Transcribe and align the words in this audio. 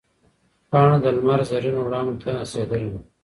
پاڼه 0.69 0.97
د 1.03 1.05
لمر 1.17 1.39
زرینو 1.49 1.79
وړانګو 1.85 2.13
ته 2.21 2.29
نڅېدله. 2.37 2.97